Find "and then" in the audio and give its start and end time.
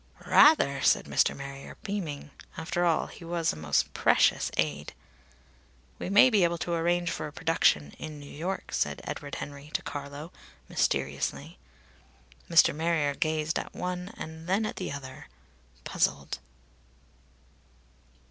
14.17-14.65